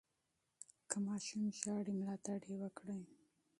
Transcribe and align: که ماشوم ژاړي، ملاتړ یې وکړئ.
که 0.89 0.97
ماشوم 1.05 1.43
ژاړي، 1.59 1.93
ملاتړ 1.99 2.39
یې 2.49 2.55
وکړئ. 2.61 3.01